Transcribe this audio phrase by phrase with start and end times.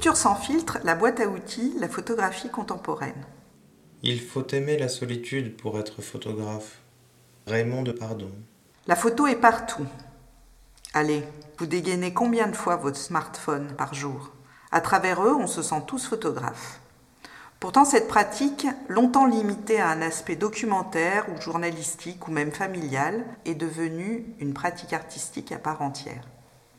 [0.00, 3.26] Culture sans filtre, la boîte à outils, la photographie contemporaine.
[4.02, 6.78] Il faut aimer la solitude pour être photographe.
[7.46, 8.30] Raymond de Pardon.
[8.86, 9.84] La photo est partout.
[10.94, 11.22] Allez,
[11.58, 14.32] vous dégainez combien de fois votre smartphone par jour?
[14.72, 16.80] À travers eux, on se sent tous photographes.
[17.58, 23.54] Pourtant, cette pratique, longtemps limitée à un aspect documentaire ou journalistique ou même familial, est
[23.54, 26.24] devenue une pratique artistique à part entière.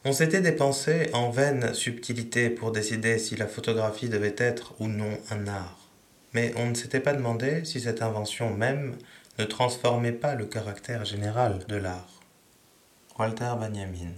[0.04, 5.16] On s'était dépensé en vaines subtilités pour décider si la photographie devait être ou non
[5.30, 5.78] un art.
[6.34, 8.98] Mais on ne s'était pas demandé si cette invention même
[9.38, 12.20] ne transformait pas le caractère général de l'art.
[13.20, 14.14] Walter Benjamin.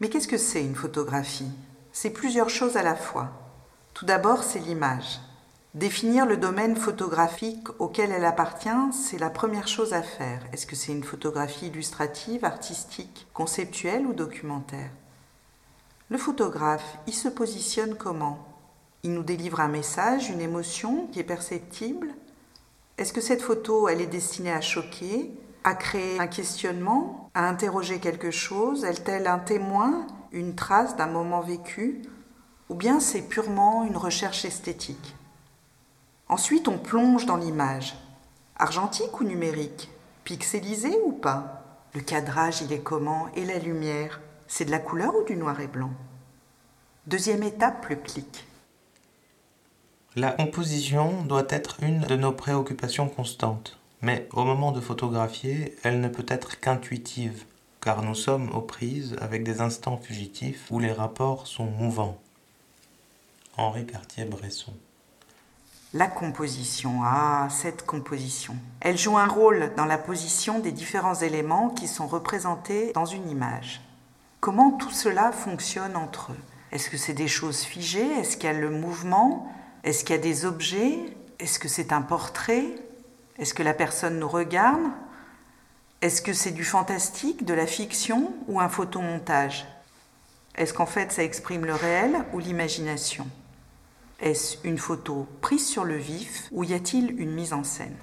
[0.00, 1.52] Mais qu'est-ce que c'est une photographie?
[1.92, 3.30] C'est plusieurs choses à la fois.
[3.94, 5.20] Tout d'abord, c'est l'image.
[5.74, 10.42] Définir le domaine photographique auquel elle appartient, c'est la première chose à faire.
[10.52, 14.90] Est-ce que c'est une photographie illustrative, artistique, conceptuelle ou documentaire?
[16.10, 18.38] Le photographe, il se positionne comment?
[19.04, 22.14] Il nous délivre un message, une émotion qui est perceptible?
[22.98, 25.32] Est-ce que cette photo, elle est destinée à choquer,
[25.64, 28.84] à créer un questionnement, à interroger quelque chose?
[28.84, 32.02] Est-elle un témoin, une trace d'un moment vécu?
[32.68, 35.16] Ou bien c'est purement une recherche esthétique?
[36.28, 37.96] Ensuite, on plonge dans l'image.
[38.56, 39.90] Argentique ou numérique?
[40.24, 41.62] Pixelisé ou pas?
[41.94, 43.28] Le cadrage, il est comment?
[43.34, 44.20] Et la lumière?
[44.46, 45.90] C'est de la couleur ou du noir et blanc?
[47.06, 48.46] Deuxième étape, le clic.
[50.16, 53.78] La composition doit être une de nos préoccupations constantes.
[54.00, 57.44] Mais au moment de photographier, elle ne peut être qu'intuitive,
[57.80, 62.18] car nous sommes aux prises avec des instants fugitifs où les rapports sont mouvants.
[63.56, 64.72] Henri Cartier-Bresson.
[65.94, 68.56] La composition, ah, cette composition.
[68.80, 73.30] Elle joue un rôle dans la position des différents éléments qui sont représentés dans une
[73.30, 73.80] image.
[74.44, 76.40] Comment tout cela fonctionne entre eux?
[76.70, 78.10] Est-ce que c'est des choses figées?
[78.18, 79.50] Est-ce qu'il y a le mouvement?
[79.84, 80.98] Est-ce qu'il y a des objets?
[81.38, 82.66] Est-ce que c'est un portrait?
[83.38, 84.82] Est-ce que la personne nous regarde?
[86.02, 89.66] Est-ce que c'est du fantastique, de la fiction ou un photomontage?
[90.56, 93.26] Est-ce qu'en fait ça exprime le réel ou l'imagination?
[94.20, 97.96] Est-ce une photo prise sur le vif ou y a-t-il une mise en scène?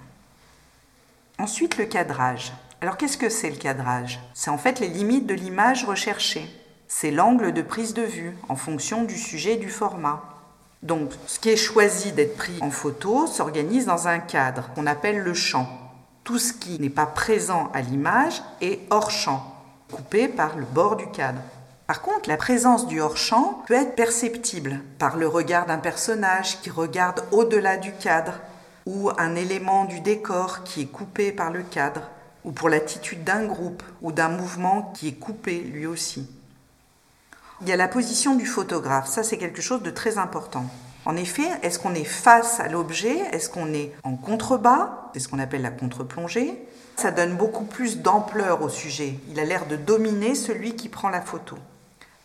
[1.37, 2.51] Ensuite le cadrage.
[2.83, 4.19] Alors qu'est-ce que c'est le cadrage?
[4.33, 6.49] C'est en fait les limites de l'image recherchée.
[6.87, 10.23] C'est l'angle de prise de vue en fonction du sujet et du format.
[10.81, 15.19] Donc, ce qui est choisi d'être pris en photo s'organise dans un cadre qu'on appelle
[15.19, 15.69] le champ.
[16.23, 19.55] Tout ce qui n'est pas présent à l'image est hors champ,
[19.91, 21.41] coupé par le bord du cadre.
[21.85, 26.71] Par contre, la présence du hors-champ peut être perceptible par le regard d'un personnage qui
[26.71, 28.39] regarde au-delà du cadre,
[28.87, 32.09] ou un élément du décor qui est coupé par le cadre,
[32.43, 36.27] ou pour l'attitude d'un groupe ou d'un mouvement qui est coupé lui aussi.
[37.61, 40.65] Il y a la position du photographe, ça c'est quelque chose de très important.
[41.05, 43.17] En effet, est-ce qu'on est face à l'objet?
[43.31, 45.09] Est-ce qu'on est en contrebas?
[45.13, 46.63] C'est ce qu'on appelle la contre-plongée.
[46.95, 49.15] Ça donne beaucoup plus d'ampleur au sujet.
[49.29, 51.57] Il a l'air de dominer celui qui prend la photo.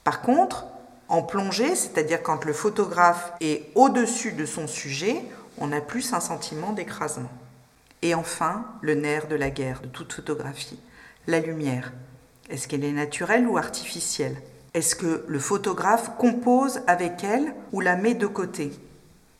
[0.05, 0.67] Par contre,
[1.09, 5.23] en plongée, c'est-à-dire quand le photographe est au-dessus de son sujet,
[5.59, 7.31] on a plus un sentiment d'écrasement.
[8.03, 10.79] Et enfin, le nerf de la guerre de toute photographie,
[11.27, 11.93] la lumière.
[12.51, 14.37] Est-ce qu'elle est naturelle ou artificielle?
[14.75, 18.73] Est-ce que le photographe compose avec elle ou la met de côté?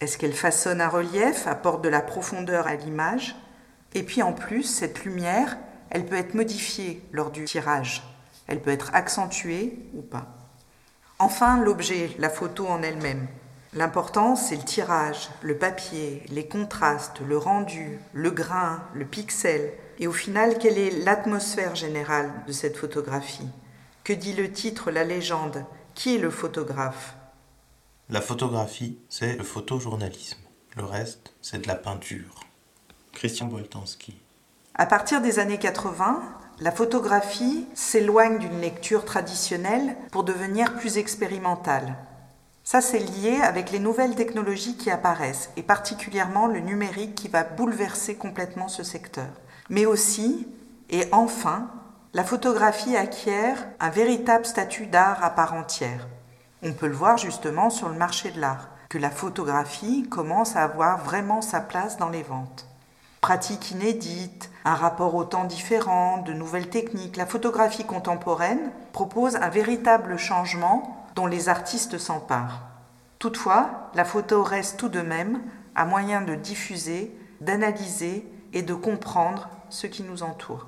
[0.01, 3.37] Est-ce qu'elle façonne un relief, apporte de la profondeur à l'image?
[3.95, 5.57] Et puis en plus, cette lumière,
[5.91, 8.03] elle peut être modifiée lors du tirage.
[8.47, 10.27] Elle peut être accentuée ou pas.
[11.19, 13.27] Enfin, l'objet, la photo en elle-même.
[13.77, 19.71] L'important, c'est le tirage, le papier, les contrastes, le rendu, le grain, le pixel.
[19.99, 23.51] Et au final, quelle est l'atmosphère générale de cette photographie?
[24.03, 25.67] Que dit le titre, la légende?
[25.95, 27.17] Qui est le photographe?
[28.09, 30.41] La photographie, c'est le photojournalisme.
[30.75, 32.41] Le reste, c'est de la peinture.
[33.13, 34.19] Christian Boltanski.
[34.75, 36.23] À partir des années 80,
[36.61, 41.95] la photographie s'éloigne d'une lecture traditionnelle pour devenir plus expérimentale.
[42.69, 47.45] Ça, c'est lié avec les nouvelles technologies qui apparaissent, et particulièrement le numérique qui va
[47.45, 49.29] bouleverser complètement ce secteur.
[49.71, 50.49] Mais aussi,
[50.91, 51.71] et enfin,
[52.13, 56.09] la photographie acquiert un véritable statut d'art à part entière.
[56.65, 60.65] On peut le voir justement sur le marché de l'art, que la photographie commence à
[60.65, 62.67] avoir vraiment sa place dans les ventes.
[63.21, 69.51] Pratique inédite, un rapport au temps différent, de nouvelles techniques, la photographie contemporaine propose un
[69.51, 72.61] véritable changement dont les artistes s'emparent.
[73.19, 75.41] Toutefois, la photo reste tout de même
[75.75, 77.11] à moyen de diffuser,
[77.41, 80.67] d'analyser et de comprendre ce qui nous entoure.